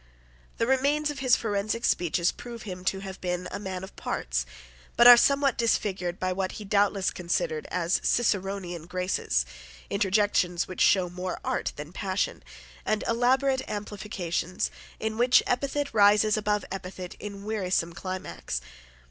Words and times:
The 0.57 0.65
remains 0.65 1.11
of 1.11 1.19
his 1.19 1.35
forensic 1.35 1.85
speeches 1.85 2.31
prove 2.31 2.63
him 2.63 2.83
to 2.85 3.01
have 3.01 3.21
been 3.21 3.47
a 3.51 3.59
man 3.59 3.83
of 3.83 3.95
parts, 3.95 4.47
but 4.97 5.05
are 5.05 5.15
somewhat 5.15 5.59
disfigured 5.59 6.19
by 6.19 6.33
what 6.33 6.53
he 6.53 6.65
doubtless 6.65 7.11
considered 7.11 7.67
as 7.69 8.01
Ciceronian 8.03 8.87
graces, 8.87 9.45
interjections 9.91 10.67
which 10.67 10.81
show 10.81 11.07
more 11.07 11.39
art 11.45 11.71
than 11.75 11.93
passion, 11.93 12.41
and 12.83 13.03
elaborate 13.07 13.61
amplifications, 13.69 14.71
in 14.99 15.19
which 15.19 15.43
epithet 15.45 15.93
rises 15.93 16.35
above 16.35 16.65
epithet 16.71 17.13
in 17.19 17.43
wearisome 17.45 17.93
climax. 17.93 18.59